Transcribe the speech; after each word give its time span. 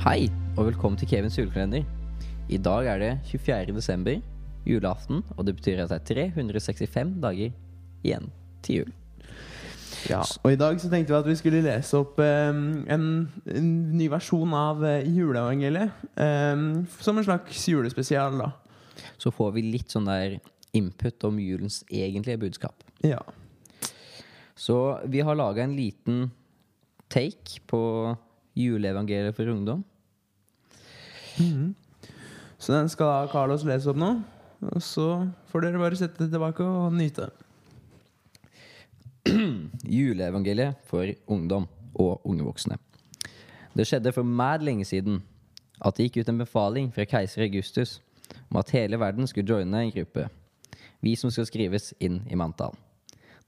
Hei, 0.00 0.30
og 0.56 0.64
velkommen 0.64 0.96
til 0.96 1.10
Kevins 1.10 1.34
julekalender. 1.36 1.82
I 2.48 2.56
dag 2.56 2.86
er 2.88 3.00
det 3.02 3.08
24. 3.28 3.74
desember, 3.76 4.14
julaften, 4.64 5.18
og 5.36 5.44
det 5.44 5.52
betyr 5.58 5.82
at 5.82 5.90
det 5.92 6.14
er 6.16 6.30
365 6.40 7.10
dager 7.20 7.50
igjen 8.00 8.30
til 8.64 8.78
jul. 8.78 8.94
Ja, 10.08 10.22
og 10.42 10.54
i 10.54 10.56
dag 10.56 10.80
så 10.80 10.88
tenkte 10.88 11.12
vi 11.12 11.18
at 11.18 11.28
vi 11.28 11.34
skulle 11.36 11.60
lese 11.66 12.00
opp 12.00 12.16
um, 12.16 12.62
en, 12.88 13.04
en 13.44 13.68
ny 13.92 14.06
versjon 14.08 14.56
av 14.56 14.80
uh, 14.80 15.04
juleevangeliet. 15.04 15.92
Um, 16.16 16.64
som 16.96 17.20
en 17.20 17.28
slags 17.28 17.68
julespesial, 17.68 18.40
da. 18.40 18.54
Så 19.20 19.28
får 19.36 19.52
vi 19.58 19.66
litt 19.68 19.92
sånn 19.92 20.08
der 20.08 20.38
input 20.72 21.28
om 21.28 21.36
julens 21.44 21.82
egentlige 21.92 22.40
budskap. 22.46 22.88
Ja. 23.04 23.20
Så 24.56 24.80
vi 25.12 25.20
har 25.20 25.36
laga 25.36 25.68
en 25.68 25.76
liten 25.76 26.30
take 27.12 27.60
på 27.68 27.84
juleevangeliet 28.56 29.36
for 29.36 29.52
ungdom. 29.52 29.84
Så 32.60 32.74
den 32.74 32.90
skal 32.92 33.08
da 33.08 33.32
Carlos 33.32 33.64
lese 33.64 33.90
opp 33.92 34.00
nå. 34.00 34.10
Og 34.70 34.82
så 34.84 35.06
får 35.48 35.64
dere 35.64 35.80
bare 35.80 35.96
sette 35.96 36.20
det 36.20 36.34
tilbake 36.34 36.64
og 36.64 36.92
nyte. 36.92 37.30
Juleevangeliet 39.96 40.80
for 40.88 41.08
ungdom 41.30 41.66
og 41.96 42.20
unge 42.28 42.44
voksne. 42.44 42.76
Det 43.72 43.86
skjedde 43.88 44.12
for 44.12 44.26
mad 44.26 44.64
lenge 44.66 44.84
siden 44.84 45.22
at 45.80 45.96
det 45.96 46.08
gikk 46.08 46.20
ut 46.20 46.32
en 46.32 46.42
befaling 46.42 46.90
fra 46.92 47.06
keiser 47.08 47.46
Augustus 47.46 47.98
om 48.50 48.58
at 48.60 48.72
hele 48.74 48.98
verden 49.00 49.28
skulle 49.28 49.48
joine 49.48 49.84
en 49.86 49.92
gruppe. 49.94 50.26
Vi 51.00 51.14
som 51.16 51.32
skal 51.32 51.48
skrives 51.48 51.94
inn 52.02 52.20
i 52.28 52.36
manntall. 52.36 52.76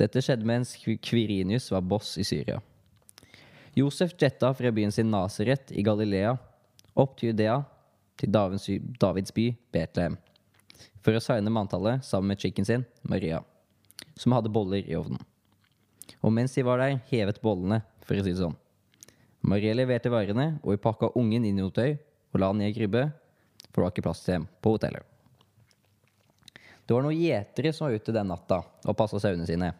Dette 0.00 0.22
skjedde 0.24 0.48
mens 0.48 0.72
Kvirinius 0.80 1.68
var 1.70 1.84
boss 1.84 2.16
i 2.18 2.24
Syria. 2.26 2.58
Josef 3.74 4.14
jetta 4.18 4.52
fra 4.54 4.70
byen 4.72 4.94
sin 4.94 5.10
Nasaret 5.10 5.70
i 5.74 5.82
Galilea 5.84 6.36
opp 6.94 7.16
til 7.18 7.32
Judea, 7.32 7.60
til 8.20 8.32
Davids 8.32 8.68
Davids 9.00 9.34
by, 9.34 9.50
Betlehem, 9.74 10.16
for 11.04 11.16
å 11.16 11.22
signe 11.22 11.52
manntallet 11.52 12.04
sammen 12.06 12.32
med 12.32 12.40
chicken 12.40 12.66
sin, 12.68 12.84
Maria, 13.02 13.42
som 14.16 14.34
hadde 14.36 14.52
boller 14.52 14.84
i 14.86 14.96
ovnen. 14.98 15.20
Og 16.24 16.32
mens 16.32 16.54
de 16.56 16.64
var 16.64 16.80
der, 16.80 17.00
hevet 17.10 17.42
bollene, 17.44 17.82
for 18.04 18.16
å 18.16 18.24
si 18.24 18.32
det 18.32 18.40
sånn. 18.40 18.56
Maria 19.44 19.74
leverte 19.76 20.12
varene, 20.12 20.54
og 20.62 20.72
vi 20.72 20.80
pakka 20.80 21.12
ungen 21.20 21.44
inn 21.44 21.58
i 21.58 21.62
noe 21.62 21.88
og 22.34 22.40
la 22.40 22.50
den 22.50 22.64
i 22.64 22.68
ei 22.70 22.74
krybbe, 22.74 23.08
for 23.70 23.80
det 23.80 23.84
var 23.84 23.92
ikke 23.92 24.06
plass 24.06 24.22
til 24.24 24.38
dem 24.38 24.46
på 24.64 24.72
hotellet. 24.74 25.04
Det 26.84 26.92
var 26.92 27.04
noen 27.04 27.16
gjetere 27.16 27.72
som 27.72 27.86
var 27.86 27.96
ute 27.96 28.12
den 28.12 28.28
natta 28.28 28.60
og 28.84 28.96
passa 28.98 29.20
sauene 29.22 29.46
sine. 29.48 29.70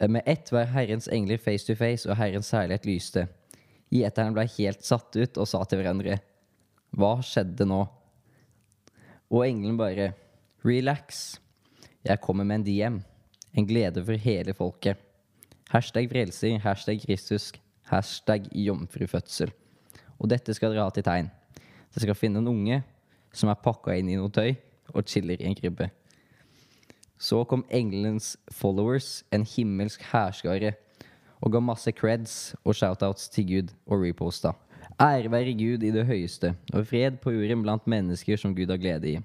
Med 0.00 0.22
ett 0.26 0.50
var 0.52 0.70
Herrens 0.72 1.08
engler 1.12 1.40
face 1.42 1.66
to 1.66 1.76
face, 1.76 2.08
og 2.08 2.16
Herrens 2.16 2.52
herlighet 2.54 2.86
lyste. 2.88 3.26
Gjeterne 3.90 4.36
ble 4.36 4.46
helt 4.56 4.84
satt 4.86 5.16
ut 5.16 5.40
og 5.40 5.48
sa 5.50 5.64
til 5.66 5.80
hverandre, 5.80 6.20
Hva 6.96 7.18
skjedde 7.22 7.66
nå? 7.68 7.84
Og 9.30 9.44
engelen 9.46 9.78
bare, 9.78 10.12
Relax. 10.64 11.38
Jeg 12.04 12.20
kommer 12.20 12.44
med 12.44 12.60
en 12.60 12.66
DM. 12.66 12.98
En 13.54 13.66
glede 13.66 14.02
for 14.04 14.18
hele 14.18 14.54
folket. 14.54 14.98
Hashtag 15.70 16.08
frelser, 16.10 16.58
hashtag 16.58 17.00
Kristus, 17.06 17.52
hashtag 17.86 18.48
jomfrufødsel. 18.52 19.52
Og 20.18 20.30
dette 20.30 20.54
skal 20.54 20.74
dere 20.74 20.84
ha 20.84 20.90
til 20.94 21.06
tegn. 21.06 21.30
Dere 21.94 22.04
skal 22.04 22.18
finne 22.18 22.42
en 22.42 22.50
unge 22.50 22.82
som 23.32 23.50
er 23.50 23.62
pakka 23.62 23.94
inn 23.96 24.10
i 24.10 24.18
noe 24.18 24.32
tøy 24.34 24.52
og 24.90 25.06
chiller 25.06 25.40
i 25.40 25.46
en 25.46 25.56
krybbe. 25.56 25.88
Så 27.20 27.44
kom 27.44 27.62
engelens 27.70 28.34
followers, 28.50 29.22
en 29.30 29.44
himmelsk 29.46 30.02
hærskare, 30.10 30.72
og 31.40 31.52
ga 31.52 31.60
masse 31.62 31.92
creds 31.92 32.54
og 32.64 32.74
shoutouts 32.76 33.28
til 33.32 33.46
Gud 33.48 33.72
og 33.86 34.02
reposta. 34.02 34.54
Ære 35.00 35.30
være 35.32 35.54
Gud 35.56 35.80
i 35.80 35.90
det 35.94 36.02
høyeste, 36.04 36.50
og 36.76 36.82
fred 36.84 37.14
på 37.22 37.32
jorden 37.32 37.62
blant 37.64 37.86
mennesker 37.88 38.36
som 38.36 38.52
Gud 38.52 38.68
har 38.68 38.76
glede 38.76 39.08
i. 39.08 39.20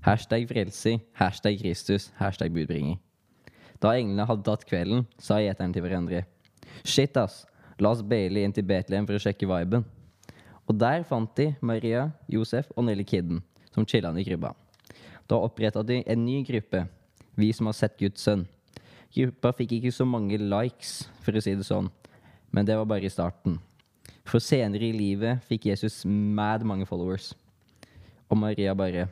Hashtag 0.00 0.46
frelser, 0.48 1.02
hashtag 1.12 1.58
Kristus, 1.60 2.06
hashtag 2.16 2.48
budbringer. 2.54 2.96
Da 3.76 3.92
englene 3.92 4.24
hadde 4.24 4.46
tatt 4.46 4.64
kvelden, 4.64 5.04
sa 5.20 5.36
gjeterne 5.36 5.76
til 5.76 5.84
hverandre. 5.84 6.22
Shit, 6.80 7.20
ass. 7.20 7.42
La 7.76 7.92
oss 7.92 8.00
baile 8.00 8.40
inn 8.40 8.56
til 8.56 8.64
Betlehem 8.64 9.04
for 9.04 9.18
å 9.18 9.20
sjekke 9.20 9.50
viben. 9.52 9.84
Og 10.64 10.80
der 10.80 11.04
fant 11.04 11.36
de 11.36 11.50
Maria, 11.60 12.08
Josef 12.32 12.72
og 12.74 12.88
Nelly 12.88 13.04
Kidden, 13.04 13.44
som 13.74 13.84
chilla 13.84 14.16
i 14.16 14.24
krybba. 14.24 14.54
Da 15.28 15.36
oppretta 15.36 15.84
de 15.84 16.00
en 16.06 16.24
ny 16.24 16.40
gruppe, 16.48 16.86
Vi 17.36 17.52
som 17.52 17.66
har 17.66 17.76
sett 17.76 18.00
Guds 18.00 18.24
sønn. 18.24 18.48
Gruppa 19.14 19.52
fikk 19.52 19.76
ikke 19.76 19.92
så 19.92 20.08
mange 20.08 20.40
likes, 20.40 21.04
for 21.20 21.36
å 21.36 21.42
si 21.44 21.52
det 21.54 21.68
sånn, 21.68 21.92
men 22.50 22.64
det 22.64 22.80
var 22.80 22.88
bare 22.88 23.06
i 23.06 23.12
starten. 23.12 23.60
For 24.28 24.44
senere 24.44 24.90
i 24.90 24.92
livet 24.92 25.44
fikk 25.48 25.70
Jesus 25.70 26.02
mad 26.04 26.64
mange 26.68 26.86
followers. 26.88 27.32
Og 28.28 28.36
Maria 28.36 28.74
bare 28.76 29.08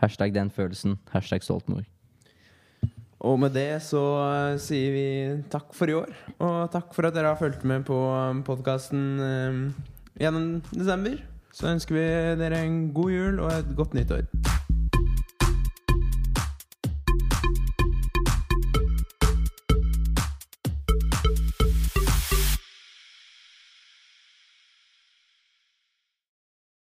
Hashtag 0.00 0.32
den 0.32 0.48
følelsen. 0.48 0.96
Hashtag 1.12 1.44
stolt 1.44 1.68
mor. 1.68 1.84
Og 3.20 3.36
med 3.36 3.52
det 3.52 3.82
så 3.84 4.00
eh, 4.24 4.60
sier 4.64 4.94
vi 4.94 5.08
takk 5.52 5.74
for 5.76 5.92
i 5.92 5.98
år. 5.98 6.14
Og 6.40 6.70
takk 6.72 6.94
for 6.96 7.04
at 7.04 7.18
dere 7.18 7.34
har 7.34 7.40
fulgt 7.40 7.66
med 7.68 7.84
på 7.84 7.98
podkasten 8.46 9.04
gjennom 10.16 10.62
desember. 10.72 11.20
Så 11.52 11.68
ønsker 11.74 11.98
vi 11.98 12.08
dere 12.40 12.64
en 12.64 12.80
god 12.96 13.12
jul 13.12 13.44
og 13.44 13.52
et 13.58 13.76
godt 13.76 13.98
nytt 13.98 14.16
år. 14.16 14.59